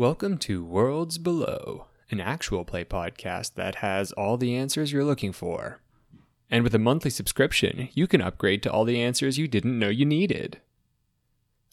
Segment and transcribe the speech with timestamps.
[0.00, 5.30] Welcome to Worlds Below, an actual play podcast that has all the answers you're looking
[5.30, 5.82] for.
[6.50, 9.90] And with a monthly subscription, you can upgrade to all the answers you didn't know
[9.90, 10.62] you needed.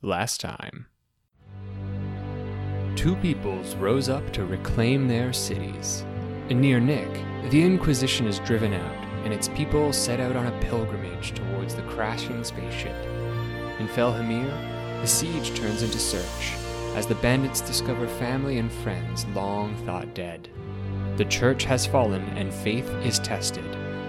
[0.02, 0.88] Last time.
[2.98, 6.04] Two peoples rose up to reclaim their cities.
[6.50, 7.14] Near Nick,
[7.50, 11.84] the Inquisition is driven out, and its people set out on a pilgrimage towards the
[11.84, 13.06] crashing spaceship.
[13.80, 14.52] In Felhamir,
[15.00, 16.58] the siege turns into search,
[16.98, 20.50] as the bandits discover family and friends long thought dead.
[21.18, 23.64] The church has fallen and faith is tested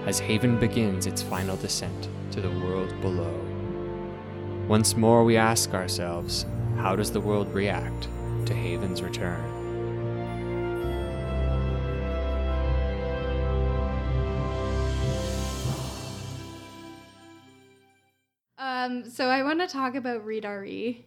[0.06, 3.38] as Haven begins its final descent to the world below.
[4.68, 6.46] Once more, we ask ourselves
[6.78, 8.08] how does the world react
[8.46, 9.44] to Haven's return?
[18.56, 21.04] Um, so I want to talk about Ridari,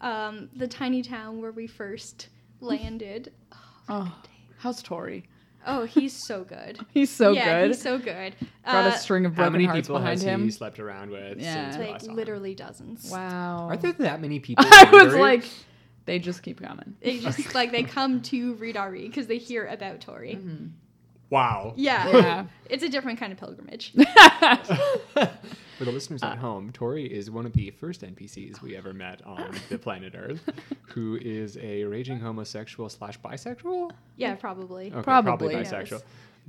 [0.00, 2.28] um, the tiny town where we first
[2.60, 3.32] landed.
[3.88, 4.14] Oh,
[4.58, 5.24] how's Tori?
[5.66, 6.78] Oh, he's so good.
[6.94, 7.68] He's so yeah, good.
[7.72, 8.34] he's so good.
[8.64, 10.44] Got Uh, a string of How broken many hearts people behind has him.
[10.44, 11.70] he slept around with Yeah.
[11.70, 12.14] since like last him?
[12.16, 13.10] literally dozens.
[13.10, 13.68] Wow.
[13.68, 14.64] Are there that many people?
[14.66, 15.20] I was Ridari?
[15.20, 15.44] like,
[16.06, 16.96] they just keep coming.
[17.02, 20.36] They just like they come to Ridari because they hear about Tori.
[20.36, 20.66] Mm-hmm.
[21.30, 21.72] Wow.
[21.76, 22.08] Yeah.
[22.10, 22.44] Yeah.
[22.70, 23.92] it's a different kind of pilgrimage.
[25.78, 26.36] For the listeners at uh.
[26.36, 30.46] home, Tori is one of the first NPCs we ever met on the planet Earth,
[30.82, 33.90] who is a raging homosexual slash bisexual.
[34.16, 34.92] yeah, probably.
[34.92, 35.54] Okay, Probably.
[35.54, 35.90] bisexual.
[35.92, 36.02] Yes.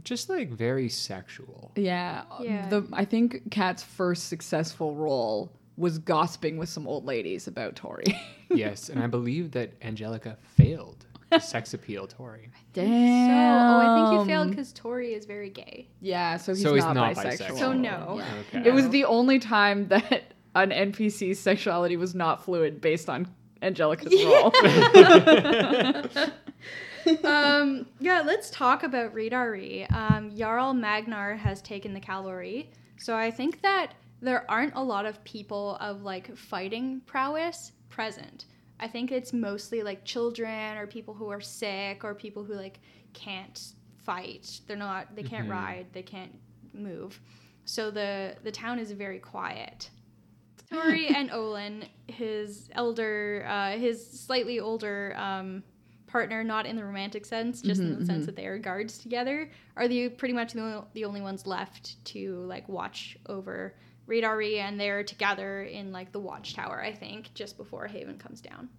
[0.03, 1.71] Just like very sexual.
[1.75, 2.23] yeah.
[2.41, 2.67] Yeah.
[2.69, 8.03] The I think Kat's first successful role was gossiping with some old ladies about Tori.
[8.49, 11.10] yes, and I believe that Angelica failed to
[11.41, 12.49] sex appeal Tori.
[12.75, 15.87] So, oh, I think you failed because Tori is very gay.
[16.01, 17.37] Yeah, so he's, So he's not, not bisexual.
[17.37, 17.59] bisexual.
[17.59, 18.15] So no.
[18.17, 18.59] Yeah.
[18.59, 18.69] Okay.
[18.69, 23.27] It was the only time that an NPC's sexuality was not fluid based on
[23.61, 24.51] Angelica's role.
[27.23, 29.91] um, yeah, let's talk about Ridari.
[29.93, 35.05] Um, Jarl Magnar has taken the cavalry, so I think that there aren't a lot
[35.05, 38.45] of people of like fighting prowess present.
[38.81, 42.79] I think it's mostly like children or people who are sick or people who like
[43.13, 44.61] can't fight.
[44.67, 45.15] They're not.
[45.15, 45.51] They can't Mhm.
[45.51, 45.85] ride.
[45.93, 46.33] They can't
[46.73, 47.21] move.
[47.65, 49.89] So the the town is very quiet.
[50.71, 55.63] Tori and Olin, his elder, uh, his slightly older um,
[56.07, 59.49] partner, not in the romantic sense, just in the sense that they are guards together,
[59.75, 63.75] are the pretty much the the only ones left to like watch over
[64.07, 68.69] Radari, and they're together in like the watchtower, I think, just before Haven comes down.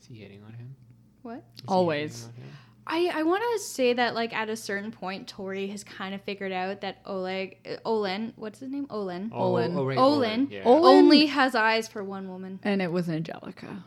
[0.00, 0.74] Is he hitting on him?
[1.22, 1.44] What?
[1.56, 2.24] Is Always.
[2.24, 2.32] him?
[2.86, 6.22] I, I want to say that like at a certain point, Tori has kind of
[6.22, 8.86] figured out that Oleg, uh, Olin, what's his name?
[8.90, 9.30] Olin.
[9.32, 9.76] Oh, Olin.
[9.76, 10.48] oh, right, Olin.
[10.50, 10.62] Yeah.
[10.64, 10.96] Olin.
[11.04, 12.58] Only has eyes for one woman.
[12.64, 13.84] and it was Angelica.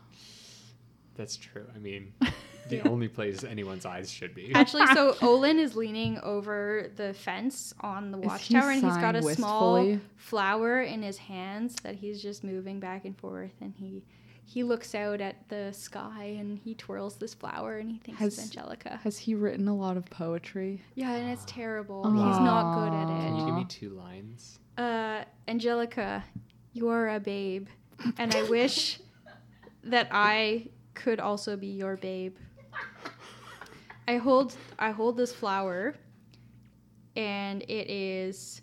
[1.16, 1.66] That's true.
[1.74, 2.12] I mean,
[2.68, 4.52] the only place anyone's eyes should be.
[4.54, 8.96] Actually, so Olin is leaning over the fence on the Is he watchtower, and he's
[8.96, 13.52] got a sighing small flower in his hands that he's just moving back and forth.
[13.60, 14.04] And he
[14.46, 18.38] he looks out at the sky and he twirls this flower, and he thinks Has-
[18.38, 19.00] of Angelica.
[19.02, 20.82] Has he written a lot of poetry?
[20.94, 22.04] Yeah, and it's terrible.
[22.04, 23.26] He's not good at it.
[23.28, 24.58] Can you give me two lines?
[24.76, 26.24] Uh, Angelica,
[26.72, 27.68] you are a babe,
[28.18, 29.00] and I wish
[29.84, 32.36] that I could also be your babe.
[34.06, 35.94] I hold I hold this flower,
[37.16, 38.60] and it is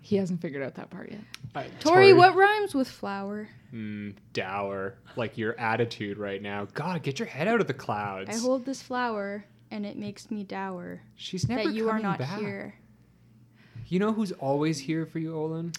[0.00, 1.20] He hasn't figured out that part yet.
[1.54, 2.12] Uh, Tori.
[2.12, 3.48] What rhymes with flower?
[3.72, 4.94] Mm, dour.
[5.16, 6.68] Like your attitude right now.
[6.74, 8.30] God, get your head out of the clouds.
[8.30, 12.18] I hold this flower, and it makes me dour She's never that you are not
[12.20, 12.38] back.
[12.38, 12.74] here.
[13.88, 15.72] You know who's always here for you, Olin?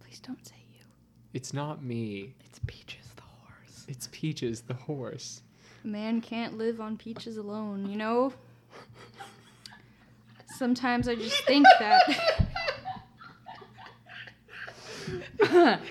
[0.00, 0.84] Please don't say you.
[1.32, 2.34] It's not me.
[2.44, 3.86] It's Peaches the horse.
[3.88, 5.42] It's Peaches the horse.
[5.84, 8.32] A man can't live on peaches alone, you know?
[10.58, 12.60] Sometimes I just think that.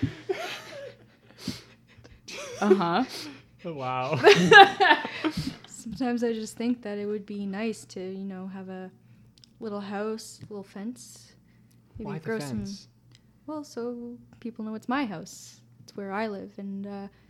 [2.60, 3.04] Uh huh.
[3.64, 4.20] Wow.
[5.66, 8.90] Sometimes I just think that it would be nice to, you know, have a
[9.60, 11.32] little house, little fence.
[11.98, 12.58] Maybe Why the grow some.
[12.58, 12.88] fence?
[13.46, 15.60] Well, so people know it's my house.
[15.82, 17.08] It's where I live, and uh,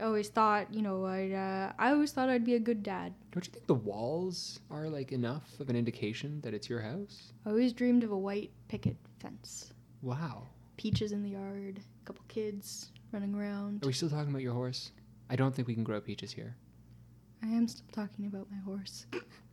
[0.00, 1.32] always thought, you know, I'd.
[1.32, 3.12] Uh, I always thought I'd be a good dad.
[3.32, 7.32] Don't you think the walls are like enough of an indication that it's your house?
[7.44, 10.48] I always dreamed of a white picket fence, Wow.
[10.76, 13.82] peaches in the yard, a couple kids running around.
[13.84, 14.90] Are we still talking about your horse?
[15.30, 16.56] I don't think we can grow peaches here.
[17.42, 19.06] I am still talking about my horse.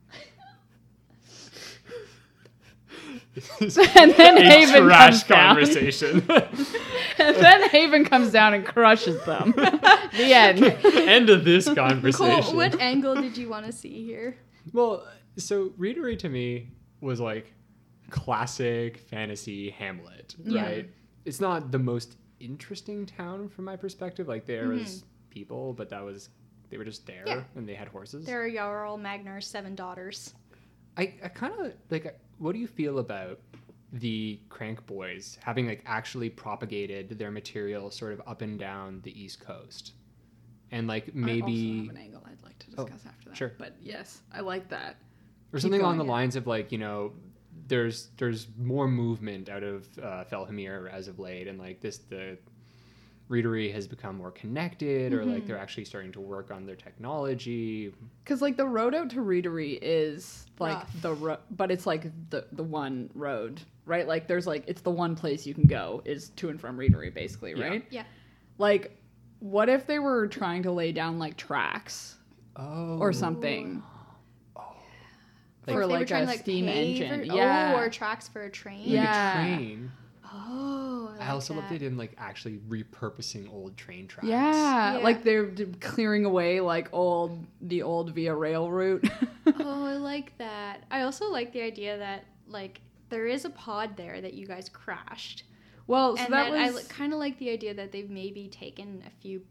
[3.60, 5.54] And then a Haven trash comes down.
[5.56, 6.24] conversation.
[6.30, 9.52] and then Haven comes down and crushes them.
[9.56, 10.62] the end.
[10.84, 12.42] End of this conversation.
[12.42, 14.36] Cole, what angle did you want to see here?
[14.72, 16.70] Well, so Readery to me
[17.00, 17.52] was like
[18.10, 20.62] classic fantasy Hamlet, Yeah.
[20.62, 20.90] right?
[21.24, 24.28] It's not the most interesting town from my perspective.
[24.28, 24.78] Like there Mm-hmm.
[24.78, 26.28] was people, but that was
[26.70, 27.42] they were just there Yeah.
[27.56, 28.26] and they had horses.
[28.26, 30.34] There are Jarl Magnar's seven daughters.
[30.96, 32.18] I, I kind of like.
[32.40, 33.38] What do you feel about
[33.92, 39.20] the Crank Boys having like actually propagated their material sort of up and down the
[39.20, 39.92] East Coast,
[40.70, 43.36] and like maybe an angle I'd like to Oh, discuss after that.
[43.36, 43.52] sure.
[43.58, 44.96] But yes, I like that.
[45.52, 47.12] or Keep something along the lines of like you know
[47.68, 52.38] there's there's more movement out of uh, Felhamir as of late and like this the
[53.30, 55.34] readery has become more connected or Mm-hmm.
[55.34, 57.92] like they're actually starting to work on their technology
[58.24, 61.02] Because like the road out to Readery is like Rough.
[61.02, 64.06] the ro- but it's like the the one road, right?
[64.08, 67.14] Like there's like it's the one place you can go is to and from Readery,
[67.14, 67.66] basically, Yeah.
[67.68, 67.84] right?
[67.90, 68.04] Yeah.
[68.58, 68.96] Like,
[69.38, 72.16] what if they were trying to lay down like tracks
[72.56, 73.82] oh or something?
[74.56, 74.66] Like- for Or
[75.62, 77.74] if they were like a to, like, steam engine, or, yeah.
[77.76, 78.80] Oh, or tracks for a train.
[78.80, 79.30] like Yeah.
[79.30, 79.92] a train
[80.32, 80.79] Oh,
[81.20, 81.70] I, I, like also love that.
[81.70, 84.98] they did like actually repurposing old train tracks Yeah, Yeah.
[85.04, 89.08] like they're d- clearing away like old the old via rail route.
[89.58, 90.84] Oh, I like that.
[90.90, 94.68] I also like the idea that like there is a pod there that you guys
[94.68, 95.44] crashed,
[95.86, 98.48] well, so and that that, was I kind of like the idea that they've maybe
[98.48, 99.42] taken a few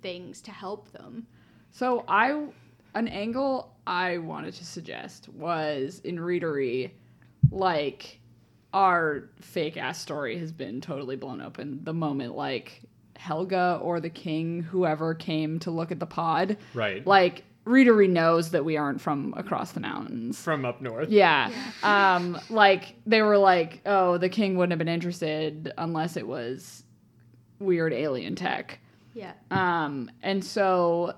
[0.00, 1.26] things to help them.
[1.70, 2.46] So I
[2.94, 6.92] an angle I wanted to suggest was in Readery,
[7.50, 8.20] like
[8.76, 12.82] our fake ass story has been totally blown open the moment like
[13.16, 18.50] Helga or the king, whoever came to look at the pod, right like Readery knows
[18.50, 20.38] that we aren't from across the mountains.
[20.38, 21.50] from up north Yeah.
[21.82, 26.84] Um, like they were like, oh, the king wouldn't have been interested unless it was
[27.58, 28.78] weird alien tech.
[29.14, 29.32] Yeah.
[29.50, 31.14] Um, and so,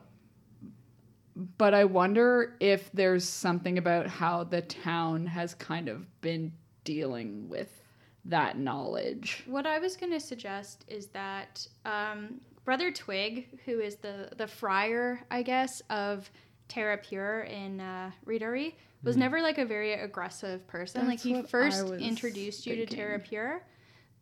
[1.59, 6.53] but I wonder if there's something about how the town has kind of been
[6.89, 7.83] dealing with
[8.25, 9.45] that knowledge.
[9.47, 14.47] What I was going to suggest is that um, Brother Twig, who is the the
[14.47, 16.31] friar, I guess, of
[16.67, 21.07] Terra Pure in uh, Readery, was never like a very aggressive person.
[21.07, 23.29] like he first was introduced you to Terra thinking.
[23.29, 23.63] Pure,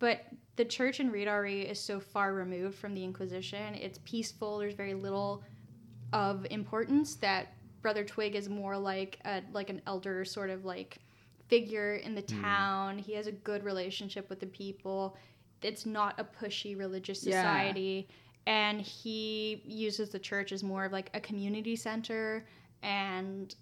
[0.00, 0.24] but
[0.56, 3.76] the church in Readery is so far removed from the Inquisition.
[3.76, 4.58] It's peaceful.
[4.58, 5.44] There's very little
[6.12, 10.98] of importance that Brother Twig is more like a like an elder sort of like
[11.48, 12.43] figure in the mm.
[12.43, 12.98] town.
[12.98, 15.16] He has a good relationship with the people.
[15.62, 17.43] It's not a pushy religious Yeah.
[17.43, 18.08] society.
[18.46, 22.46] And he uses the church as more of like a community center
[22.82, 23.54] and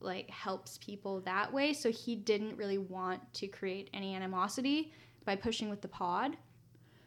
[0.00, 1.72] like helps people that way.
[1.72, 4.92] So he didn't really want to create any animosity
[5.24, 6.36] by pushing with the pod.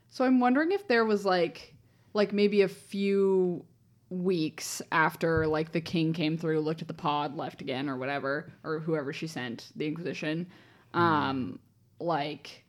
[0.09, 1.73] So I'm wondering if there was like,
[2.13, 3.65] like maybe a few
[4.11, 8.51] weeks after like the king came through, looked at the pod, left again, or whatever,
[8.63, 10.45] or whoever she sent the Inquisition,
[10.93, 11.57] um,
[11.99, 12.65] like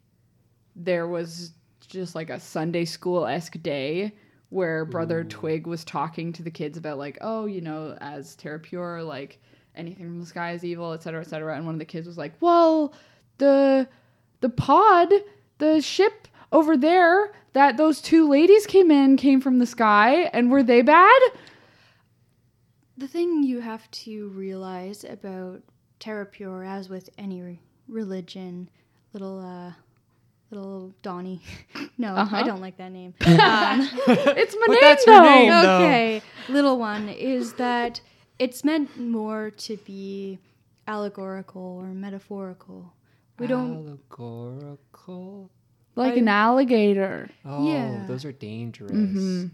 [0.77, 1.53] there was
[1.89, 4.13] just like a Sunday school esque day
[4.51, 8.61] where Brother Twig was talking to the kids about like, oh, you know, as Terra
[8.61, 9.41] Pure, like
[9.75, 11.57] anything from the sky is evil, et cetera, et cetera.
[11.57, 12.95] And one of the kids was like, well,
[13.39, 13.89] the
[14.41, 15.13] the pod,
[15.59, 20.51] the ship over there that those two ladies came in came from the sky, and
[20.51, 21.21] were they bad?
[22.99, 25.63] The thing you have to realize about
[25.99, 28.69] Terra Pure, as with any religion,
[29.13, 29.73] little uh,
[30.51, 31.41] little Donnie.
[31.99, 32.37] no, Uh-huh.
[32.37, 33.15] I don't like that name.
[33.27, 35.23] Um, It's my But name, that's her though.
[35.23, 35.51] name.
[35.51, 35.77] though.
[35.79, 38.01] okay, little one is that
[38.39, 40.39] it's meant more to be
[40.87, 42.93] allegorical or metaphorical.
[43.39, 43.77] We don't.
[43.89, 45.51] allegorical
[45.95, 47.31] Like I- an alligator.
[47.45, 48.07] oh Yeah.
[48.07, 49.51] those are dangerous Mhm.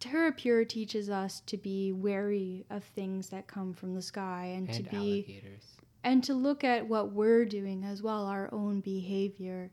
[0.00, 4.72] Terra Pure teaches us to be wary of things that come from the sky and,
[4.72, 9.70] to be alligators and to look at what we're doing as well, our own behavior.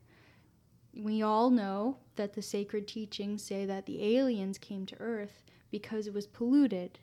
[0.94, 6.06] We all know that the sacred teachings say that the aliens came to Earth because
[6.06, 6.98] it was polluted,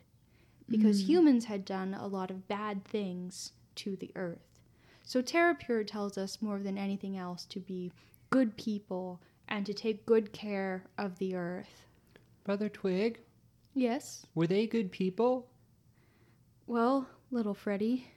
[0.68, 4.46] because humans had done a lot of bad things to the Earth.
[5.02, 7.92] So Terra Pure tells us more than anything else to be
[8.30, 11.86] good people and to take good care of the Earth.
[12.44, 13.20] brother twig
[13.74, 14.26] Yes.
[14.34, 15.46] were they good people
[16.66, 18.10] Well, little Freddy,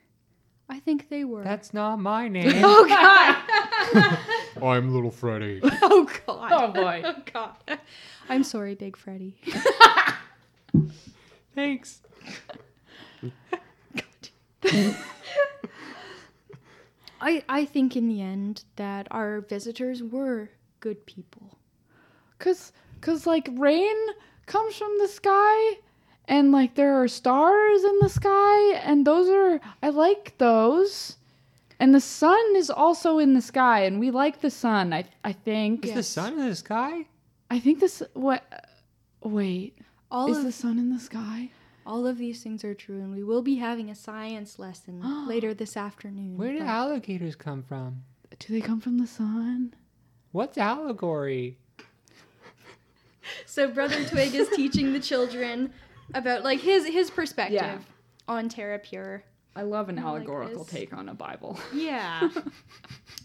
[0.69, 1.43] I think they were.
[1.43, 4.17] that's not my name oh God!
[4.63, 6.51] i'm little freddy oh God!
[6.51, 7.01] Oh boy.
[7.05, 7.79] Oh God!
[8.29, 9.35] I'm sorry, Big Freddy.
[11.55, 12.01] thanks
[17.21, 20.49] I I think in the end that our visitors were
[20.79, 21.59] good people.
[22.39, 23.95] Cause, cause like rain
[24.47, 25.77] comes from the sky,
[26.25, 31.17] and like there are stars in the sky, and those are I like those.
[31.79, 34.91] And the sun is also in the sky, and we like the sun.
[34.91, 35.85] I I think.
[35.85, 37.05] Is the sun in the sky?
[37.49, 38.01] I think this.
[38.13, 38.43] What?
[39.23, 39.77] Wait.
[40.09, 41.51] All is of the sun in the sky?
[41.85, 45.53] All of these things are true, and we will be having a science lesson later
[45.53, 46.37] this afternoon.
[46.37, 48.03] Where do but- alligators come from?
[48.39, 49.73] Do they come from the sun?
[50.31, 51.57] What's allegory?
[53.45, 55.71] So Brother Twig is teaching the children
[56.13, 57.77] about like his his perspective Yeah.
[58.27, 59.23] on Terra Pure.
[59.55, 60.73] I love an like allegorical this.
[60.73, 61.59] take on a Bible.
[61.73, 62.29] Yeah.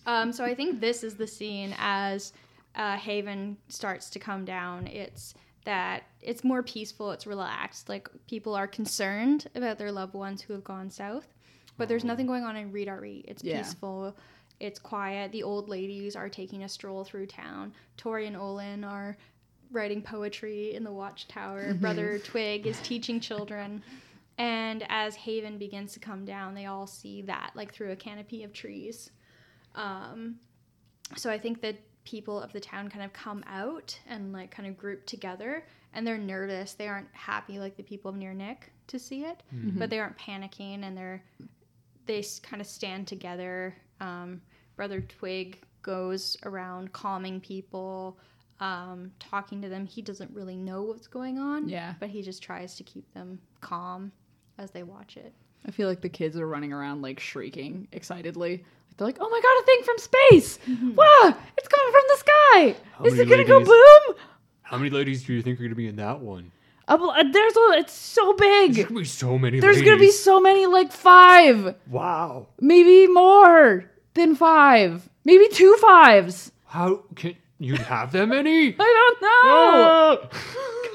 [0.06, 2.32] um, so I think this is the scene as
[2.74, 4.86] uh, Haven starts to come down.
[4.86, 5.34] It's
[5.66, 7.88] that it's more peaceful, it's relaxed.
[7.88, 11.26] Like people are concerned about their loved ones who have gone south,
[11.76, 12.88] but there's nothing going on in Reed
[13.28, 13.58] It's Yeah.
[13.58, 14.16] peaceful.
[14.58, 15.32] It's quiet.
[15.32, 17.74] The old ladies are taking a stroll through town.
[17.98, 19.18] Tori and Olin are
[19.70, 21.74] writing poetry in the watchtower.
[21.74, 23.82] Brother Twig is teaching children.
[24.38, 28.44] And as Haven begins to come down, they all see that like through a canopy
[28.44, 29.10] of trees.
[29.74, 30.36] Um,
[31.16, 31.76] so I think that
[32.06, 36.06] people of the town kind of come out and like kind of group together and
[36.06, 36.72] they're nervous.
[36.72, 40.16] They aren't happy like the people of Near Nick to see it, but they aren't
[40.16, 41.22] panicking and they're
[42.06, 43.76] they kind of stand together.
[44.00, 44.40] Um,
[44.76, 48.18] Brother Twig goes around calming people,
[48.60, 49.86] um, talking to them.
[49.86, 51.94] He doesn't really know what's going on, Yeah.
[51.98, 54.12] but he just tries to keep them calm
[54.58, 55.32] as they watch it.
[55.66, 58.64] I feel like the kids are running around like shrieking excitedly.
[58.96, 60.58] They're like, "Oh my god, a thing from space!
[60.96, 62.76] Wow, it's coming from the sky!
[62.98, 64.16] How Is it gonna go boom?
[64.62, 66.50] How many ladies do you think are going to be in that one?
[66.88, 68.74] Uh, uh, there's a, it's so big.
[68.74, 72.48] There's going to be so many There's gonna be so many, like five, Wow.
[72.60, 73.84] maybe more
[74.14, 76.50] than five, maybe two fives.
[76.64, 78.74] How can you have that many?
[78.78, 80.28] I don't know.
[80.32, 80.82] Ah!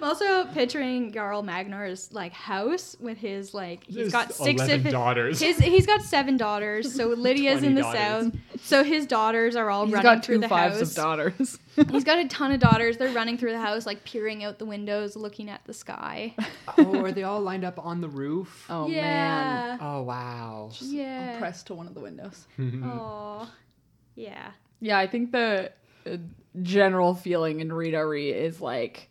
[0.00, 4.82] I'm also picturing Jarl Magnar's like house with his like he's His got six of
[4.82, 5.40] his, daughters.
[5.40, 6.94] His he's got seven daughters.
[6.94, 8.32] So Lydia's in the daughters.
[8.32, 8.34] south.
[8.62, 10.90] So his daughters are all He's running got through two the fives house.
[10.90, 11.58] of daughters.
[11.90, 12.96] He's got a ton of daughters.
[12.98, 16.34] They're running through the house, like peering out the windows, looking at the sky.
[16.78, 18.66] oh, are they all lined up on the roof?
[18.68, 19.78] oh man.
[19.80, 20.70] Oh, wow.
[20.80, 21.38] Yeah.
[21.38, 22.46] pressed to one of the windows.
[22.58, 23.50] Oh.
[24.14, 24.50] Yeah.
[24.80, 25.72] Yeah, I think the
[26.06, 26.16] uh,
[26.62, 29.08] general feeling in Rita Re is like,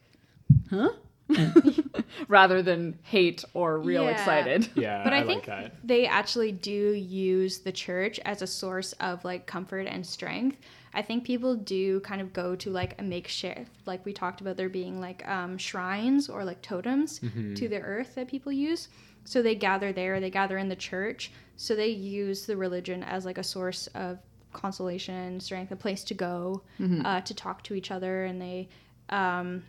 [0.69, 0.89] huh?
[2.27, 4.09] Rather than hate or real Yeah.
[4.11, 4.69] excited.
[4.75, 5.75] Yeah, But I, I, think like that.
[5.87, 10.57] they actually do use the church as a source of like comfort and strength.
[10.93, 14.57] I think people do kind of go to like a makeshift, like we talked about
[14.57, 17.19] there being like um, shrines or like totems
[17.55, 18.87] to the earth that people use.
[19.23, 21.31] So they gather there, they gather in the church.
[21.57, 24.17] So they use the religion as like a source of
[24.53, 26.63] consolation, strength, a place to go
[27.05, 28.67] uh, to talk to each other, and they
[29.09, 29.61] um,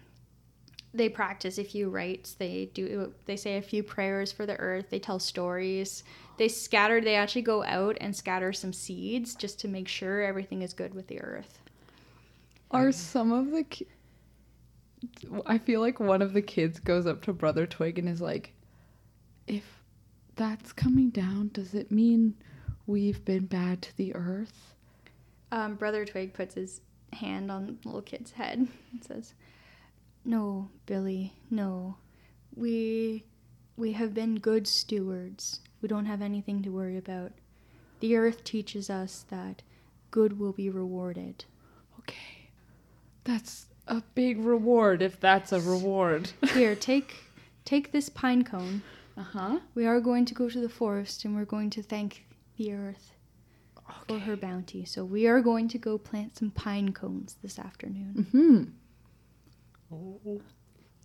[0.93, 4.87] they practice a few rites they do they say a few prayers for the earth
[4.91, 6.03] they tell stories
[6.37, 10.63] they scatter they actually go out and scatter some seeds just to make sure everything
[10.63, 11.59] is good with the earth
[12.71, 13.65] Are some of the.
[13.65, 13.87] Ki-
[15.47, 18.53] I feel like one of the kids goes up to Brother Twig and is like,
[19.47, 19.65] if
[20.37, 22.35] that's coming down, does it mean
[22.87, 24.75] we've been bad to the earth?
[25.53, 26.81] um, brother twig puts his
[27.13, 28.59] hand on the little kid's head
[28.93, 29.35] and says
[30.25, 31.97] no billy no
[32.55, 33.25] we
[33.77, 37.33] we have been good stewards we don't have anything to worry about
[38.01, 39.63] the earth teaches us that
[40.11, 41.45] good will be rewarded
[42.01, 42.51] Okay.
[43.25, 46.31] That's a big reward if that's a reward.
[46.55, 47.15] Here, take
[47.65, 48.83] take this pine cone.
[49.17, 49.59] Uh huh.
[49.75, 52.25] We are going to go to the forest and we're going to thank
[52.57, 53.13] the earth
[54.09, 54.85] for her bounty.
[54.85, 58.27] So we are going to go plant some pine cones this afternoon.
[58.33, 58.65] Hmm.
[59.93, 60.41] Oh.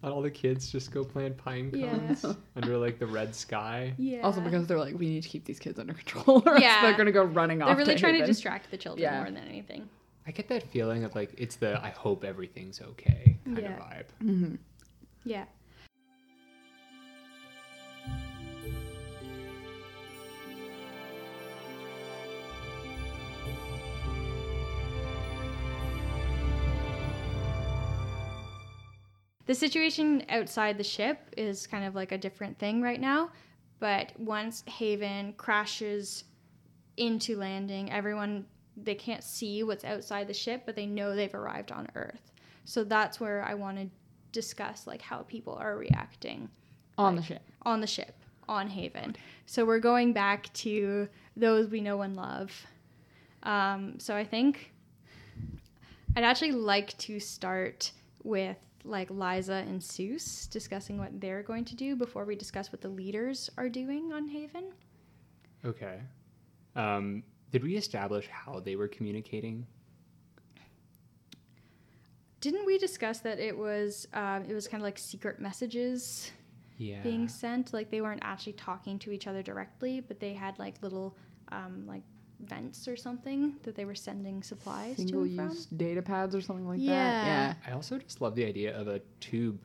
[0.04, 1.90] And all the kids just go plant pine Yeah.
[1.90, 2.26] cones
[2.56, 3.94] under like the red sky.
[3.98, 4.22] Yeah.
[4.22, 6.82] Also because they're like, we need to keep these kids under control, or else Yeah.
[6.82, 7.70] they're gonna go running off.
[7.70, 9.18] they're really trying to distract the children Yeah.
[9.24, 9.90] more than anything.
[10.28, 13.74] I get that feeling of like it's the I hope everything's okay kind Yeah.
[13.74, 14.06] of vibe.
[14.24, 14.58] Mhm.
[15.24, 15.46] Yeah.
[29.46, 33.30] The situation outside the ship is kind of like a different thing right now,
[33.80, 36.24] but once Haven crashes
[36.98, 38.46] into landing, everyone
[38.78, 42.32] they can't see what's outside the ship, but they know they've arrived on Earth.
[42.66, 43.88] So that's where I want to
[44.32, 46.50] discuss like how people are reacting
[46.98, 47.42] On the ship.
[47.62, 48.16] on the ship
[48.50, 49.16] on Haven.
[49.46, 52.52] So we're going back to those we know and love.
[53.44, 54.72] Um, so I think
[56.16, 57.92] I'd actually like to start
[58.24, 62.82] with like Liza and Seuss discussing what they're going to do before we discuss what
[62.82, 64.72] the leaders are doing on Haven.
[65.66, 66.00] Okay.
[66.76, 69.66] Um, did we establish how they were communicating?
[72.42, 76.32] Didn't we discuss that it was um, it was kind of like secret messages
[76.78, 77.02] Yeah.
[77.02, 77.74] being sent?
[77.74, 81.18] Like they weren't actually talking to each other directly, but they had like little
[81.52, 82.04] um, like
[82.40, 85.50] vents or something that they were sending supplies Single to and from.
[85.50, 86.92] use data pads or something like Yeah.
[86.94, 87.58] that.
[87.66, 87.72] Yeah.
[87.72, 89.60] I also just love the idea of a tube,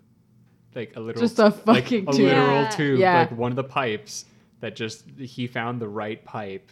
[0.75, 2.69] like a literal, Just a like, fucking a literal Yeah.
[2.71, 3.19] tube, Yeah.
[3.19, 4.25] like one of the pipes
[4.61, 6.71] that just he found the right pipe,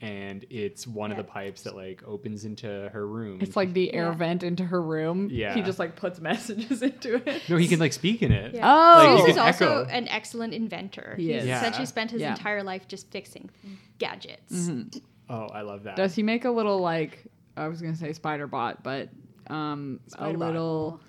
[0.00, 3.38] and it's one of the pipes that like opens into her room.
[3.40, 4.14] It's like the air Yeah.
[4.14, 5.28] vent into her room.
[5.30, 5.54] Yeah.
[5.54, 7.42] He just like puts messages into it.
[7.48, 8.54] no, he can like speak in it.
[8.54, 8.70] Yeah.
[8.70, 8.98] Oh.
[8.98, 9.90] Like, Seuss you is can also echo.
[9.90, 11.14] an excellent inventor.
[11.16, 11.48] He He's is.
[11.48, 11.58] Yeah.
[11.58, 12.30] essentially spent his Yeah.
[12.32, 13.50] entire life just fixing
[13.98, 14.52] gadgets.
[14.68, 15.00] Mhm.
[15.28, 15.96] Oh, I love that.
[15.96, 17.24] Does he make a little like
[17.56, 19.08] I was gonna say spider bot, but
[19.48, 20.46] um Spider a bot.
[20.48, 21.00] little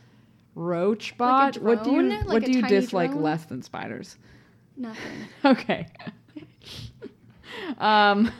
[0.55, 1.57] roach Like bot?
[1.57, 2.25] a what do you drone?
[2.27, 3.23] what do you dislike drone?
[3.23, 4.17] less than spiders?
[4.77, 5.01] Nothing.
[5.45, 5.87] Okay.
[7.77, 8.31] um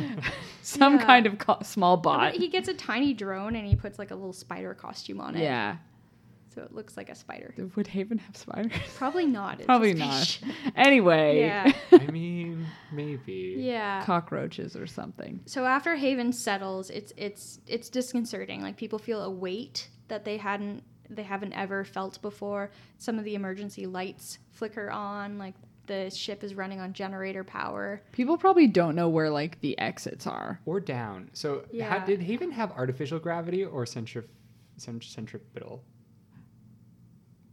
[0.62, 1.04] some Yeah.
[1.04, 2.34] kind of co- small bot.
[2.34, 5.42] he gets a tiny drone and he puts like a little spider costume on it.
[5.42, 5.76] Yeah.
[6.54, 7.54] So it looks like a spider.
[7.74, 8.72] Would Haven have spiders?
[8.96, 9.56] Probably not.
[9.58, 10.38] It's Probably not.
[10.76, 11.40] Anyway.
[11.40, 11.72] Yeah.
[11.92, 13.56] I mean, maybe.
[13.58, 14.04] Yeah.
[14.04, 15.40] Cockroaches or something.
[15.46, 18.62] So after Haven settles, it's it's it's disconcerting.
[18.62, 22.70] Like people feel a weight that they hadn't they haven't ever felt before.
[22.98, 25.54] Some of the emergency lights flicker on, like
[25.86, 28.02] the ship is running on generator power.
[28.12, 30.60] People probably don't know where like the exits are.
[30.64, 31.30] Or down.
[31.34, 34.28] So, ha- did Haven have artificial gravity or centrif-
[34.78, 35.84] cent- centripetal?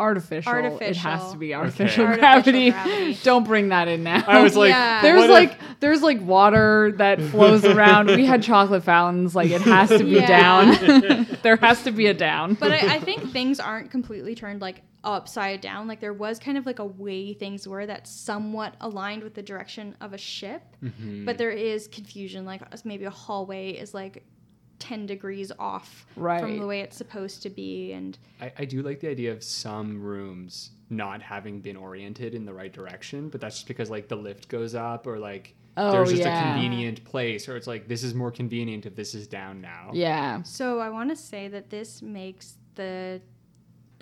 [0.01, 0.79] Artificial.
[0.81, 2.17] It has to be artificial Okay.
[2.20, 2.72] gravity.
[2.72, 3.20] Artificial gravity.
[3.24, 4.24] don't bring that in now.
[4.27, 5.01] I was like, Yeah.
[5.01, 8.08] there's what if- like there's like water that flows around.
[8.08, 9.36] We had chocolate fountains.
[9.36, 10.27] Like it has to be Yeah.
[10.27, 11.27] down.
[11.43, 12.55] there has to be a down.
[12.55, 15.88] But I, I think things aren't completely turned like upside down.
[15.88, 19.41] Like there was kind of like a way things were that somewhat aligned with the
[19.41, 20.61] direction of a ship.
[20.83, 21.25] Mhm.
[21.25, 22.46] But there is confusion.
[22.46, 24.24] Like maybe a hallway is like
[24.81, 26.41] 10 degrees off Right.
[26.41, 27.94] from the way it's supposed to be.
[27.94, 32.44] And I, I do like the idea of some rooms not having been oriented in
[32.44, 35.94] the right direction, but that's just because like the lift goes up or like Oh,
[35.94, 36.50] there's just yeah.
[36.50, 39.91] a convenient place or it's like this is more convenient if this is down now.
[39.94, 40.41] yeah.
[40.44, 43.22] so I want to say that this makes the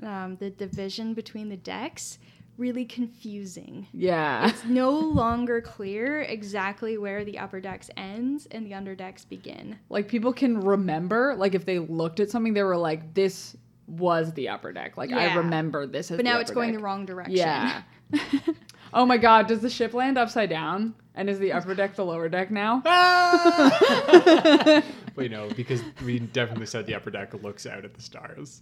[0.02, 2.18] um, the division between the decks
[2.60, 3.88] really confusing.
[3.94, 4.50] Yeah.
[4.50, 9.80] It's no longer clear exactly where the upper decks ends and the under decks begin.
[9.90, 11.34] Like people can remember.
[11.36, 13.56] Like if they looked at something, they were like, "This
[13.88, 16.18] was the upper deck." Like I remember this as.
[16.18, 16.80] But the now it's going deck.
[16.80, 17.38] the wrong direction.
[17.38, 17.82] Yeah.
[18.94, 19.48] oh my god!
[19.48, 20.96] Does the ship land upside down?
[21.16, 22.82] And is the upper deck the lower deck now?
[25.16, 28.62] Wait, no, because we definitely said the upper deck looks out at the stars.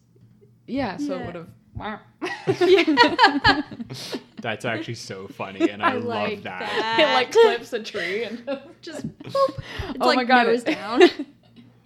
[0.68, 0.98] Yeah.
[0.98, 1.22] So Yeah.
[1.22, 1.48] it would have.
[4.42, 6.60] That's actually so funny, and I, I love like that.
[6.60, 7.00] that.
[7.00, 8.38] it like clips a tree and
[8.82, 9.60] Just boop.
[9.90, 11.02] It's Oh like my God, nose it- down.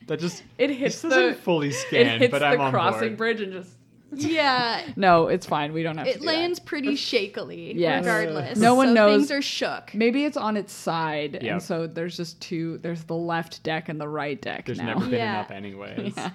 [0.08, 2.72] That just it this hits doesn't the fully it scan, hits but I'm the on
[2.72, 3.18] crossing board.
[3.18, 3.70] bridge and just.
[4.12, 4.82] yeah.
[4.98, 5.72] No, it's fine.
[5.72, 6.12] We don't have to.
[6.14, 8.04] It do lands pretty shakily, Yes.
[8.04, 8.58] regardless.
[8.60, 9.94] No one So knows- Things are shook.
[9.94, 11.44] Maybe it's on its side, Yep.
[11.44, 12.78] and so there's just two.
[12.80, 14.88] There's the left deck and the right deck There's now.
[14.96, 15.40] never been Yeah.
[15.40, 16.14] enough, anyways.
[16.18, 16.30] Yeah.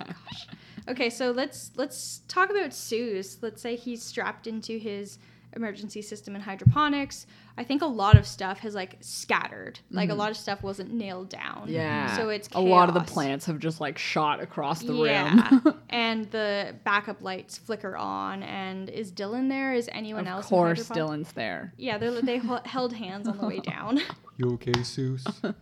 [0.89, 3.39] Okay, so let's let's talk about Seuss.
[3.43, 5.19] Let's say he's strapped into his
[5.57, 7.27] emergency system in hydroponics.
[7.59, 9.81] I think a lot of stuff has like scattered.
[9.91, 11.63] Like a lot of stuff wasn't nailed down.
[11.63, 11.73] Mm-hmm.
[11.73, 12.17] Yeah.
[12.17, 15.49] So it's a lot of the plants have just like shot across the yeah.
[15.51, 15.81] room.
[15.91, 18.43] and the backup lights flicker on.
[18.43, 19.73] And is Dylan there?
[19.73, 20.47] Is anyone of else?
[20.47, 21.31] in course, hydroponics?
[21.31, 21.73] Dylan's there.
[21.79, 24.01] Yeah, they they hel- held hands on the way down.
[24.39, 25.25] You okay, Seuss?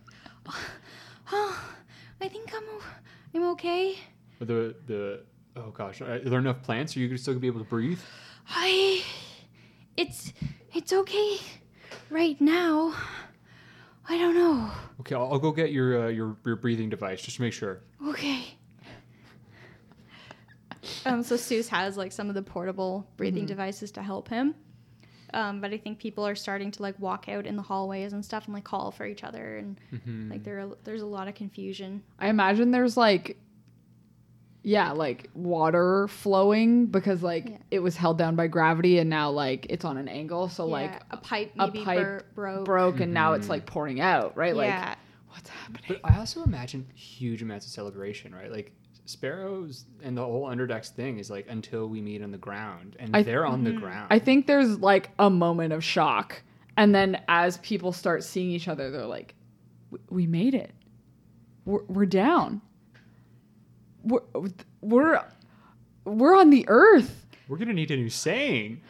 [1.31, 2.83] I think I'm o-
[3.33, 3.97] I'm okay.
[4.39, 5.21] The the
[5.55, 6.95] oh gosh, are there enough plants?
[6.95, 7.99] Are you still gonna be able to breathe?
[8.49, 9.03] I
[9.97, 10.33] it's
[10.73, 11.37] it's okay
[12.09, 12.93] right now.
[14.07, 14.69] I don't know.
[14.99, 17.81] Okay, I'll, I'll go get your uh, your your breathing device just to make sure.
[18.07, 18.43] Okay.
[21.05, 23.47] Um, so Seuss has like some of the portable breathing Mm-hmm.
[23.47, 24.55] devices to help him.
[25.33, 28.23] Um, but I think people are starting to like walk out in the hallways and
[28.23, 30.31] stuff and like call for each other and Mm-hmm.
[30.31, 32.03] like there are, there's a lot of confusion.
[32.19, 33.37] I imagine there's like,
[34.67, 37.57] yeah, like water flowing because like Yeah.
[37.69, 40.49] it was held down by gravity and now like it's on an angle.
[40.49, 42.65] So like a pipe a pipe bur- broke.
[42.65, 43.51] broke and now it's Mhm.
[43.51, 44.55] like pouring out, right?
[44.55, 44.95] Like yeah.
[45.29, 45.99] what's happening?
[46.01, 48.51] But I also imagine huge amounts of celebration, right?
[48.51, 48.71] Like
[49.05, 53.15] sparrows and the whole underdecks thing is like until we meet on the ground, and
[53.15, 53.79] I- they're on the Mhm.
[53.81, 54.07] ground.
[54.09, 56.41] I think there's like a moment of shock
[56.77, 59.33] And then as people start seeing each other, they're like,
[60.09, 60.71] "We made it.
[61.63, 62.59] We're, we're down.
[64.05, 64.21] We're
[64.81, 65.21] we're
[66.05, 68.81] we're on the earth." We're gonna need a new saying.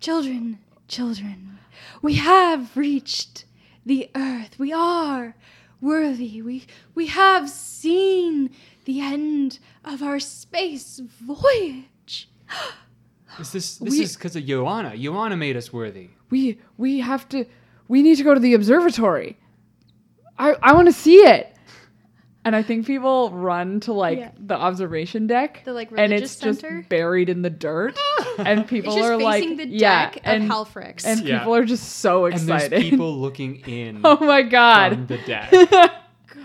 [0.00, 1.58] Children, children,
[2.02, 3.44] we have reached
[3.86, 4.58] the earth.
[4.58, 5.34] We are
[5.80, 6.42] worthy.
[6.42, 8.50] We we have seen
[8.84, 12.28] the end of our space voyage.
[13.38, 14.96] Is this this We- is because of Joanna?
[14.96, 16.10] Joanna made us worthy.
[16.30, 17.46] We we have to
[17.88, 19.36] we need to go to the observatory.
[20.38, 21.53] I I want to see it.
[22.46, 24.30] And I think people run to like Yeah.
[24.38, 27.98] the observation deck, The, like, and religious it's just buried in the dirt,
[28.38, 31.06] and people It's just are facing like, the yeah, deck and, of Halfrix.
[31.06, 31.38] and Yeah.
[31.38, 32.70] people are just so excited.
[32.72, 35.08] there's people looking in oh my from god!
[35.08, 35.50] the deck.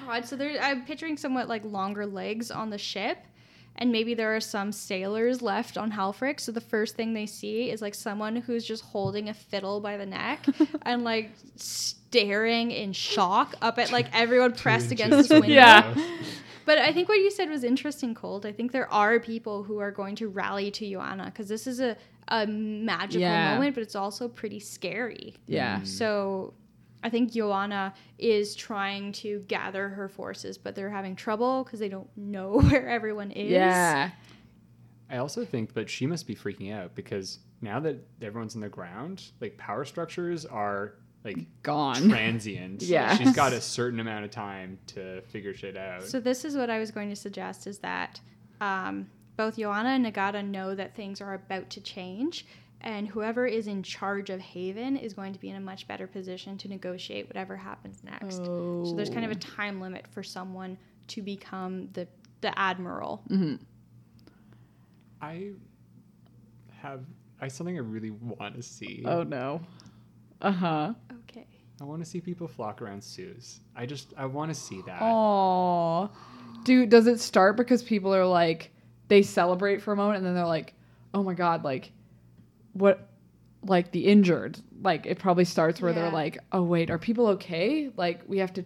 [0.07, 3.17] God, so there I'm picturing somewhat like longer legs on the ship.
[3.79, 6.41] And maybe there are some sailors left on Halfrix.
[6.41, 9.95] So the first thing they see is like someone who's just holding a fiddle by
[9.97, 10.45] the neck
[10.83, 15.55] and like staring in shock up at like everyone pressed against inches this window.
[15.55, 15.95] Yeah.
[16.65, 18.41] But I think what you said was interesting, Cole.
[18.45, 21.79] I think there are people who are going to rally to Joanna because this is
[21.79, 23.55] a, a magical Yeah.
[23.55, 25.33] moment, but it's also pretty scary.
[25.47, 25.87] yeah, mm.
[25.87, 26.53] So
[27.03, 31.89] I think Joanna is trying to gather her forces, but they're having trouble because they
[31.89, 33.51] don't know where everyone is.
[33.51, 34.11] yeah,
[35.09, 38.69] I also think that she must be freaking out because now that everyone's in the
[38.69, 42.09] ground, like power structures are like gone.
[42.09, 42.81] transient.
[42.89, 43.15] Yeah.
[43.17, 46.03] She's got a certain amount of time to figure shit out.
[46.03, 48.21] So this is what I was going to suggest is that
[48.61, 52.45] um, both Joanna and Nagata know that things are about to change,
[52.81, 56.07] and whoever is in charge of Haven is going to be in a much better
[56.07, 58.37] position to negotiate whatever happens next.
[58.37, 59.39] So there's kind of a Oh.
[59.39, 62.07] time limit for someone to become the
[62.41, 63.21] the admiral.
[65.21, 65.51] I
[66.81, 67.01] have
[67.41, 69.03] I something I really want to see.
[69.05, 69.61] Oh no.
[70.41, 70.93] Uh huh.
[71.23, 71.45] Okay.
[71.81, 73.59] I want to see people flock around Seuss.
[73.75, 74.99] I just I want to see that.
[75.01, 76.09] Oh,
[76.63, 78.71] dude, does it start because people are like
[79.07, 80.73] they celebrate for a moment and then they're like,
[81.13, 81.91] oh my god, like
[82.79, 83.09] what,
[83.63, 84.59] like the injured?
[84.81, 87.91] Like it probably starts where they're like, oh wait, are people okay?
[87.95, 88.63] Like we have to.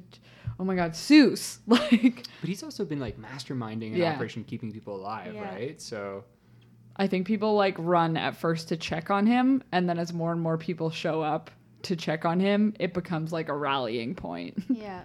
[0.59, 1.57] Oh my god, Seuss!
[1.67, 4.13] Like But he's also been like masterminding an Yeah.
[4.13, 5.41] operation keeping people alive, Yeah.
[5.51, 5.81] right?
[5.81, 6.23] So
[6.95, 10.31] I think people like run at first to check on him, and then as more
[10.31, 11.49] and more people show up
[11.83, 14.61] to check on him, it becomes like a rallying point.
[14.69, 15.03] Yeah.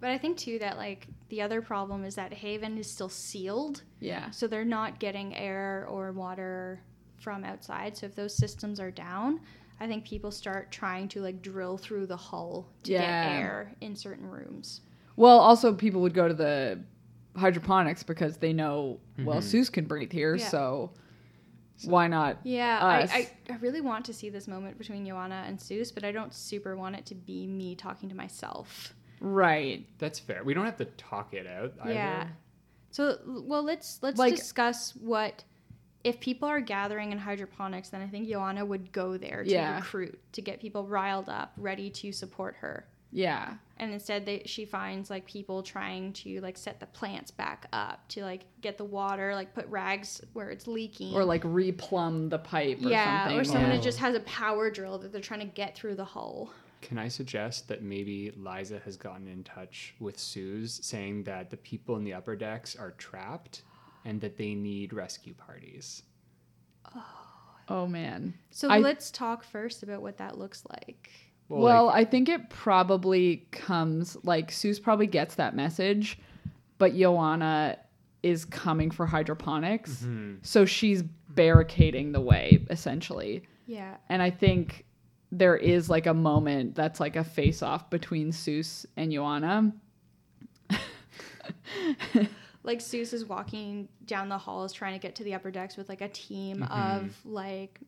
[0.00, 3.82] But I think too that like the other problem is that Haven is still sealed.
[4.00, 4.30] yeah.
[4.32, 6.82] So they're not getting air or water
[7.24, 7.96] from outside.
[7.96, 9.40] So if those systems are down,
[9.80, 13.00] I think people start trying to like drill through the hull to Yeah.
[13.00, 14.82] get air in certain rooms.
[15.16, 16.80] Well, also people would go to the
[17.36, 19.42] hydroponics because they know well Mhm.
[19.60, 20.46] Seuss can breathe here, Yeah.
[20.48, 20.92] so
[21.84, 22.38] why not?
[22.44, 23.10] Yeah, Us.
[23.12, 26.12] I, I, I really want to see this moment between Joanna and Seuss, but I
[26.12, 28.94] don't super want it to be me talking to myself.
[29.20, 29.86] Right.
[29.98, 30.44] that's fair.
[30.44, 31.72] We don't have to talk it out.
[31.82, 31.92] Either.
[31.94, 32.28] Yeah.
[32.90, 35.42] So well, let's let's Like- discuss what
[36.04, 37.88] if people are gathering in hydroponics.
[37.90, 39.76] Then I think Joanna would go there to Yeah.
[39.76, 42.86] recruit to get people riled up, ready to support her.
[43.10, 43.54] Yeah.
[43.76, 48.06] And instead, they, she finds like people trying to like set the plants back up
[48.08, 52.38] to like get the water, like put rags where it's leaking, Or like replumb the
[52.38, 53.40] pipe or yeah, something.
[53.40, 53.76] or someone Oh.
[53.76, 56.50] who just has a power drill that they're trying to get through the hull.
[56.82, 61.56] Can I suggest that maybe Liza has gotten in touch with Seuss saying that the
[61.56, 63.62] people in the upper decks are trapped
[64.04, 66.02] and that they need rescue parties?
[67.68, 68.34] Oh man.
[68.50, 71.10] So I- let's talk first about what that looks like.
[71.48, 76.18] Well, like, I think it probably comes like Seuss probably gets that message,
[76.78, 77.78] but Joanna
[78.22, 80.02] is coming for hydroponics.
[80.02, 80.38] mhm.
[80.44, 83.42] So she's barricading the way essentially.
[83.66, 84.84] Yeah, And I think
[85.32, 89.72] there is like a moment that's like a face off between Seuss and Joanna.
[92.64, 95.88] like Seuss is walking down the halls trying to get to the upper decks with
[95.88, 96.70] like a team Mhm.
[97.04, 97.78] of like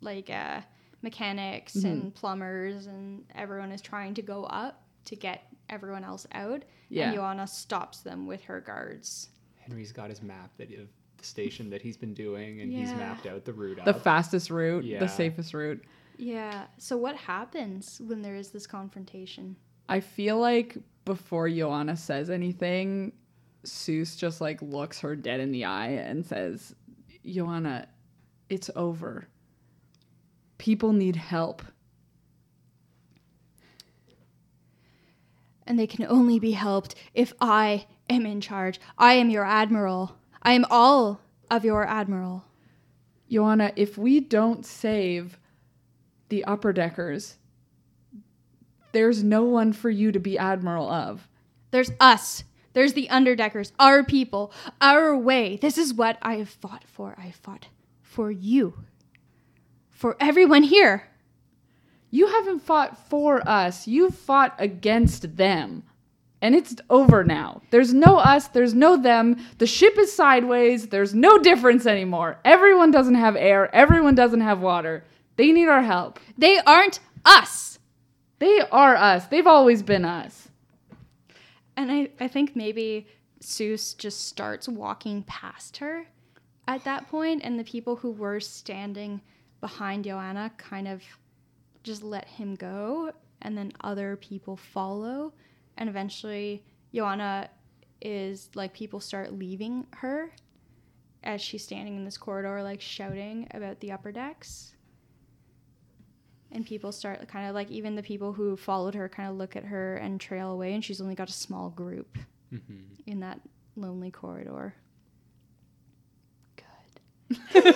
[0.00, 0.60] like uh
[1.02, 1.86] mechanics Mm-hmm.
[1.86, 7.06] and plumbers and everyone is trying to go up to get everyone else out Yeah.
[7.06, 9.30] and Joanna stops them with her guards.
[9.56, 13.26] Henry's got his map that of the station that he's been doing and he's mapped
[13.26, 14.02] out the route The up.
[14.02, 14.98] fastest route, Yeah.
[15.00, 15.82] the safest route.
[16.18, 16.66] Yeah.
[16.78, 19.56] So what happens when there is this confrontation?
[19.88, 23.12] I feel like before Joanna says anything,
[23.66, 26.74] Seuss just like looks her dead in the eye and says,
[27.24, 27.88] Joanna,
[28.48, 29.28] it's over.
[30.58, 31.62] People need help.
[35.66, 38.80] And they can only be helped if I am in charge.
[38.96, 40.16] I am your admiral.
[40.42, 42.44] I am all of your admiral.
[43.28, 45.38] Joanna, if we don't save
[46.28, 47.36] the upper deckers,
[48.92, 51.28] there's no one for you to be admiral of.
[51.72, 52.44] There's us.
[52.76, 55.56] There's the underdeckers, our people, our way.
[55.56, 57.14] This is what I have fought for.
[57.16, 57.68] I fought
[58.02, 58.74] for you.
[59.88, 61.08] For everyone here.
[62.10, 63.88] You haven't fought for us.
[63.88, 65.84] You've fought against them.
[66.42, 67.62] And it's over now.
[67.70, 69.42] There's no us, there's no them.
[69.56, 70.88] The ship is sideways.
[70.88, 72.40] There's no difference anymore.
[72.44, 75.02] Everyone doesn't have air, everyone doesn't have water.
[75.36, 76.20] They need our help.
[76.36, 77.78] They aren't us.
[78.38, 79.28] They are us.
[79.28, 80.50] They've always been us.
[81.76, 83.06] And I, I think maybe
[83.40, 86.06] Seuss just starts walking past her
[86.66, 89.20] at that point, and the people who were standing
[89.60, 91.02] behind Joanna kind of
[91.82, 93.12] just let him go,
[93.42, 95.32] and then other people follow,
[95.76, 97.50] and eventually Joanna
[98.00, 100.32] is like people start leaving her
[101.24, 104.75] as she's standing in this corridor, like shouting about the upper decks.
[106.52, 109.56] And people start kind of like even the people who followed her kind of look
[109.56, 112.18] at her and trail away, and she's only got a small group
[112.52, 112.82] mm-hmm.
[113.06, 113.40] in that
[113.74, 114.74] lonely corridor.
[116.56, 117.64] Good.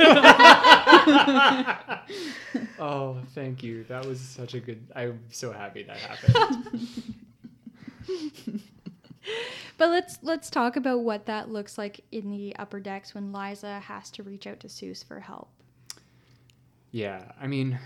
[2.79, 3.85] Oh, thank you.
[3.85, 4.87] That was such a good.
[4.97, 6.69] I'm so happy that happened.
[9.81, 13.81] But let's let's talk about what that looks like in the upper decks when Liza
[13.81, 15.49] has to reach out to Seuss for help.
[16.91, 17.79] yeah, I mean,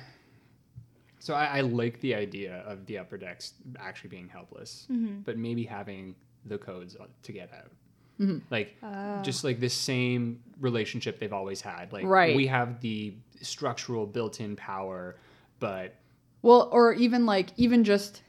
[1.25, 5.21] so I, I like the idea of the upper decks actually being helpless, mm-hmm.
[5.21, 7.71] but maybe having the codes to get out.
[8.21, 8.41] Mm-hmm.
[8.51, 9.23] Like ah.
[9.23, 11.95] just like this same relationship they've always had.
[11.95, 12.37] Like Right.
[12.37, 15.17] we have the structural built-in power,
[15.61, 15.95] but
[16.43, 18.21] Well, or even like even just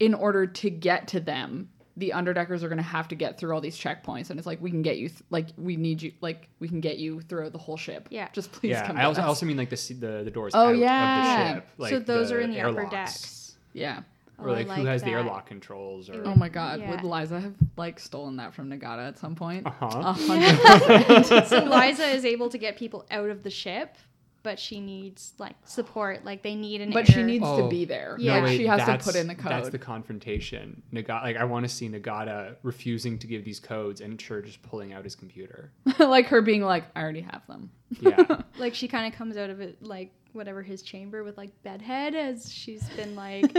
[0.00, 3.54] in order to get to them, the underdeckers are going to have to get through
[3.54, 6.12] all these checkpoints, and it's like we can get you, th- like we need you,
[6.20, 8.08] like we can get you through the whole ship.
[8.10, 8.28] Yeah.
[8.32, 8.96] just please yeah, come.
[8.96, 11.48] I also, I also mean like the the, the doors Oh, out yeah.
[11.48, 11.68] of the ship.
[11.78, 13.56] Like so those are in the upper decks.
[13.72, 14.02] yeah.
[14.38, 16.90] Or Oh, I like, who has the airlock controls or Oh my god, Yeah.
[16.90, 19.66] would Liza have like stolen that from Nagata at some point?
[19.66, 20.12] Uh-huh.
[20.12, 21.46] Hundred percent.
[21.46, 23.96] so Liza is able to get people out of the ship,
[24.46, 26.24] but she needs like support.
[26.24, 27.68] Like they need an But she air- needs to Oh.
[27.68, 28.14] be there.
[28.20, 28.34] Yeah.
[28.36, 29.50] Like, wait, she has to put in the code.
[29.50, 30.82] That's the confrontation.
[30.92, 34.62] Nagata, like I want to see Nagata refusing to give these codes and Chur just
[34.62, 35.72] pulling out his computer.
[35.98, 37.70] like her being like, I already have them.
[38.00, 41.50] Yeah, like she kind of comes out of it like whatever his chamber with like
[41.64, 43.50] bedhead as she's been like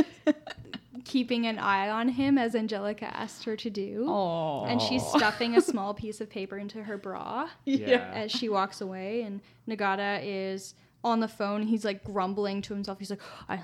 [1.08, 4.06] keeping an eye on him as Angelica asked her to do.
[4.08, 8.12] Oh, And she's stuffing a small piece of paper into her bra yeah.
[8.14, 9.22] as she walks away.
[9.22, 11.64] And Nagata is on the phone.
[11.64, 13.00] He's like grumbling to himself.
[13.00, 13.56] He's like, I,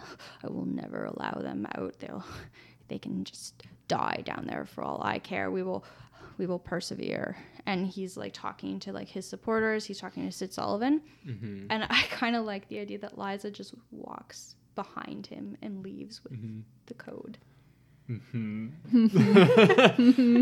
[0.43, 1.95] I will never allow them out.
[1.99, 2.25] They'll,
[2.87, 5.51] they can just die down there for all I care.
[5.51, 5.83] We will,
[6.37, 7.35] we will persevere.
[7.65, 9.83] And he's like talking to like his supporters.
[9.83, 11.01] He's talking to Sid Sullivan.
[11.27, 11.65] Mm-hmm.
[11.69, 16.23] And I kind of like the idea that Liza just walks behind him and leaves
[16.23, 16.39] with
[16.85, 17.37] the code.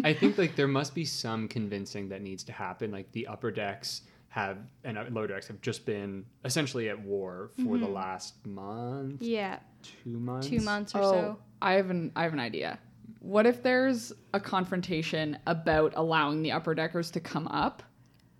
[0.03, 2.91] I think like there must be some convincing that needs to happen.
[2.91, 7.51] Like the upper decks have and uh, lower decks have just been essentially at war
[7.63, 11.37] for the last month, Yeah, two months, two months or oh, so.
[11.61, 12.79] I have an I have an idea.
[13.19, 17.83] What if there's a confrontation about allowing the upper deckers to come up?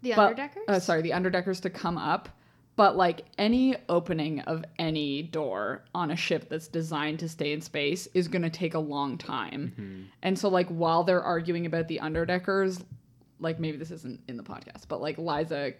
[0.01, 0.63] The but- underdeckers.
[0.67, 2.29] Uh, sorry, the underdeckers to come up.
[2.81, 7.61] But like any opening of any door on a ship that's designed to stay in
[7.61, 9.71] space is going to take a long time.
[9.79, 10.01] Mm-hmm.
[10.23, 12.83] And so like while they're arguing about the underdeckers,
[13.39, 15.73] like maybe this isn't in the podcast, but like Liza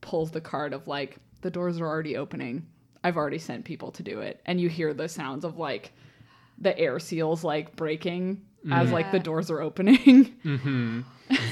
[0.00, 2.64] pulls the card of like the doors are already opening.
[3.02, 4.40] I've already sent people to do it.
[4.46, 5.92] And you hear the sounds of like
[6.58, 10.34] the air seals like breaking as like the doors are opening.
[10.44, 11.00] Mm-hmm.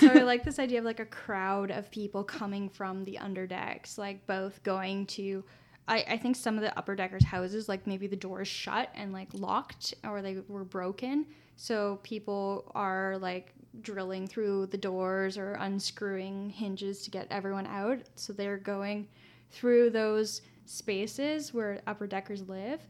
[0.01, 3.97] so I like this idea of like a crowd of people coming from the underdecks,
[3.97, 5.43] like both going to.
[5.89, 9.13] I, I think some of the upper deckers' houses, like maybe the doors shut and
[9.13, 11.27] like locked or they were broken.
[11.57, 17.99] So people are like drilling through the doors or unscrewing hinges to get everyone out.
[18.15, 19.09] So they're going
[19.51, 22.81] through those spaces where upper deckers live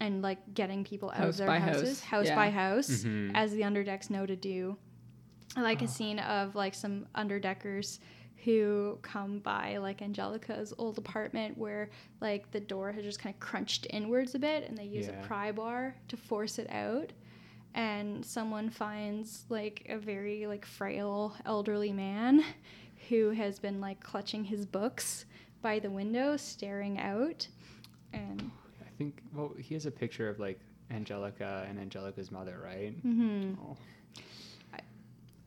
[0.00, 2.34] and like getting people out House of their houses, house, house yeah.
[2.34, 3.32] by house, Mhm.
[3.34, 4.76] as the underdecks know to do.
[5.56, 7.98] I like a scene of like some underdeckers
[8.44, 13.40] who come by like Angelica's old apartment where like the door has just kind of
[13.40, 15.20] crunched inwards a bit and they use Yeah.
[15.20, 17.12] a pry bar to force it out
[17.74, 22.42] and someone finds like a very like frail elderly man
[23.10, 25.26] who has been like clutching his books
[25.62, 27.46] by the window staring out
[28.14, 28.59] and I
[29.00, 30.60] think well he has a picture of like
[30.90, 32.92] Angelica and Angelica's mother, right?
[33.02, 33.56] mhm.
[33.62, 33.76] Oh,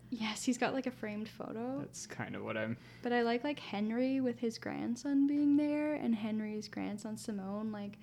[0.09, 2.77] yes he's got like a framed photo that's kind of what I'm.
[3.03, 7.97] But I like like Henry with his grandson being there, and Henry's grandson Simone like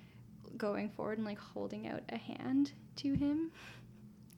[0.57, 3.51] going forward and like holding out a hand to him.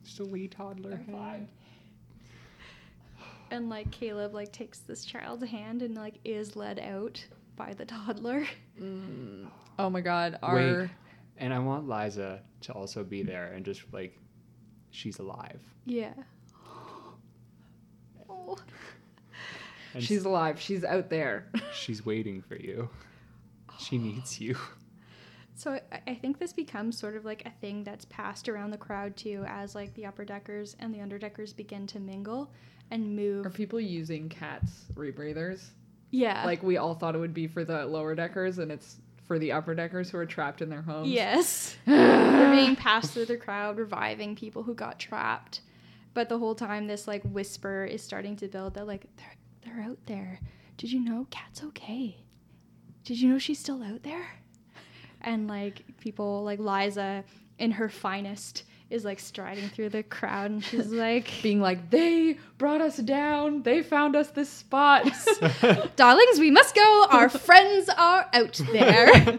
[0.04, 1.48] Just a wee toddler hand.
[3.50, 7.24] And like Caleb like takes this child's hand and like is led out
[7.56, 8.46] by the toddler.
[9.78, 10.88] Oh my god, our Wait,
[11.38, 14.18] and I want Liza to also be there and just like,
[14.90, 15.60] she's alive.
[15.86, 16.12] Yeah.
[18.28, 18.56] Oh.
[19.94, 20.60] And she's alive.
[20.60, 21.46] She's out there.
[21.74, 22.88] she's waiting for you.
[23.78, 24.56] She needs you.
[25.56, 28.76] So I- I think this becomes sort of like a thing that's passed around the
[28.78, 32.50] crowd too, as like the upper deckers and the underdeckers begin to mingle
[32.90, 33.46] and move.
[33.46, 35.66] Are people using Cat's rebreathers?
[36.10, 36.44] yeah.
[36.44, 39.52] Like we all thought it would be for the lower deckers, and it's for the
[39.52, 41.08] upper deckers who are trapped in their homes.
[41.08, 41.76] Yes.
[41.86, 45.60] They're being passed through the crowd, reviving people who got trapped.
[46.12, 49.84] But the whole time, this like whisper is starting to build that like they're they're
[49.84, 50.40] out there.
[50.76, 52.16] Did you know Cat's okay?
[53.04, 54.26] Did you know she's still out there?
[55.20, 57.24] And like people like Liza
[57.58, 62.38] in her finest is like striding through the crowd, and she's like, Being like, they
[62.58, 63.62] brought us down.
[63.62, 65.04] They found us this spot.
[65.96, 67.06] "Darlings, we must go.
[67.10, 69.38] Our friends are out there."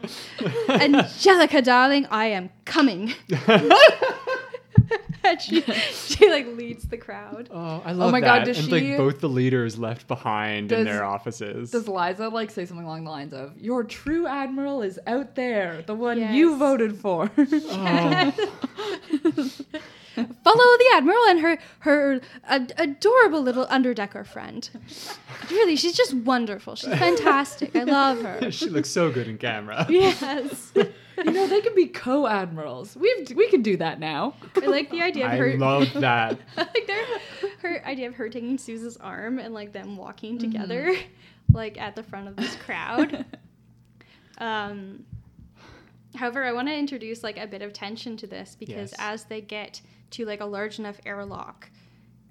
[0.70, 3.14] Angelica, darling, I am coming.
[5.26, 7.50] And she, she like leads the crowd.
[7.52, 8.40] Oh, I oh love my that.
[8.40, 11.72] God, does and she- like both the leaders left behind in their offices.
[11.72, 15.84] Does Liza like say something along the lines of, "Your true admiral is out there,
[15.86, 18.34] the one you voted for." oh,
[20.16, 24.70] Follow the admiral and her her ad- adorable little underdecker friend.
[25.52, 26.76] Really, she's just wonderful.
[26.76, 27.76] She's fantastic.
[27.76, 28.50] I love her.
[28.50, 29.86] she looks so good in camera.
[29.90, 30.72] Yes.
[31.18, 32.96] you know, they can be co-admirals.
[32.96, 34.36] We we can do that now.
[34.62, 35.58] I like the idea of I her.
[35.58, 36.40] love that.
[36.58, 37.06] like their
[37.62, 40.96] her idea of her taking Suze's arm and like them walking together,
[41.52, 43.26] like at the front of this crowd.
[44.38, 45.04] um,
[46.16, 48.96] however, I want to introduce like a bit of tension to this because Yes.
[49.00, 51.70] as they get to like a large enough airlock,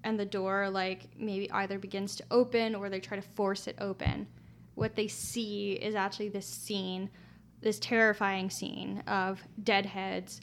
[0.04, 3.76] and the door like maybe either begins to open or they try to force it
[3.80, 4.26] open,
[4.74, 7.08] what they see is actually this scene,
[7.64, 10.42] this terrifying scene of deadheads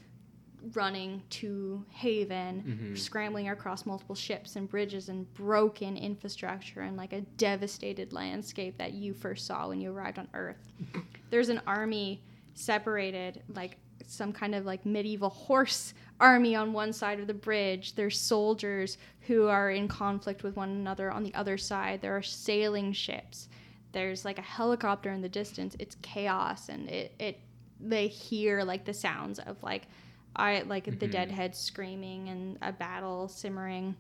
[0.73, 2.95] running to Haven, mm-hmm.
[2.95, 8.93] scrambling across multiple ships and bridges and broken infrastructure and like a devastated landscape that
[8.93, 10.67] you first saw when you arrived on Earth.
[11.29, 12.23] There's an army
[12.55, 17.93] separated, like some kind of like medieval horse army on one side of the bridge.
[17.93, 22.01] There's soldiers who are in conflict with one another on the other side.
[22.01, 23.47] There are sailing ships.
[23.91, 25.75] There's like a helicopter in the distance.
[25.80, 27.39] It's chaos and it, it
[27.80, 29.88] they hear like the sounds of like
[30.36, 31.12] I like the mm-hmm.
[31.12, 33.95] deadhead screaming and a battle simmering,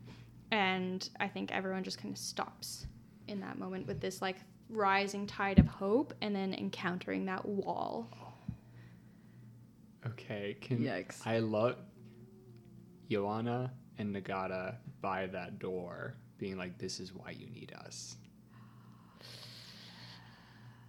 [0.51, 2.85] and I think everyone just kind of stops
[3.27, 4.37] in that moment with this like
[4.69, 8.07] rising tide of hope, and then encountering that wall.
[10.07, 11.25] Okay, can Yikes.
[11.25, 11.75] I love
[13.09, 18.15] Joanna and Nagata by that door being like, This is why you need us.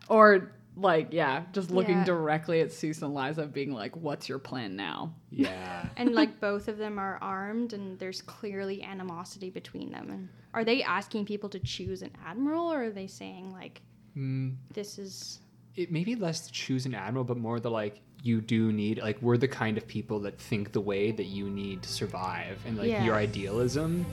[0.09, 2.05] Or like, yeah, just looking Yeah.
[2.05, 5.87] directly at Susan and Liza, being like, "What's your plan now?" Yeah.
[5.97, 10.11] And like both of them are armed, and there's clearly animosity between them.
[10.11, 13.83] And are they asking people to choose an admiral, or are they saying like
[14.17, 15.41] mm, this is
[15.77, 19.21] it maybe less to choose an admiral, but more the like you do need like
[19.21, 22.79] we're the kind of people that think the way that you need to survive, and
[22.79, 23.05] like Yeah.
[23.05, 24.07] your idealism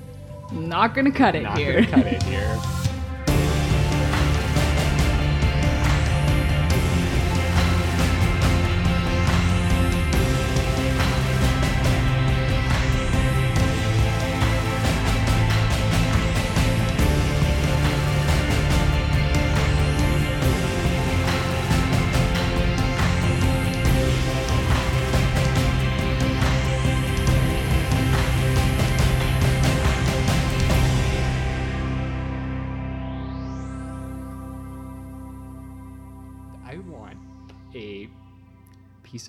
[0.51, 1.81] Not gonna cut it not here.
[1.85, 2.59] gonna cut it here.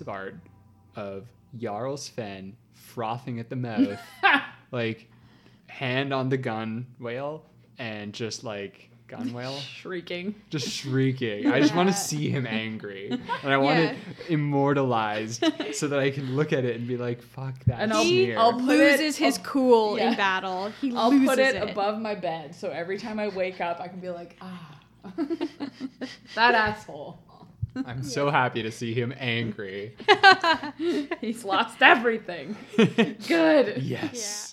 [0.01, 0.35] piece of art
[0.95, 3.99] of Jarl Sven frothing at the mouth,
[4.71, 5.09] like
[5.67, 7.43] hand on the gun whale,
[7.77, 10.33] and just like gunwale, Shrieking.
[10.49, 11.47] just shrieking.
[11.51, 13.09] I just want to see him angry,
[13.43, 13.91] and I want Yeah.
[13.91, 13.97] it
[14.29, 15.43] immortalized
[15.73, 18.37] so that I can look at it and be like, "Fuck that And I'll- sneer."
[18.39, 20.11] I'll put it loses his ab- cool yeah.
[20.11, 20.69] in battle.
[20.81, 23.87] He I'll loses put it, above my bed, so every time I wake up, I
[23.87, 24.79] can be like, "Ah,
[26.35, 27.19] that asshole.
[27.75, 29.95] I'm so happy to see him angry.
[31.21, 32.55] He's lost everything."
[33.27, 33.81] Good.
[33.81, 34.50] Yes.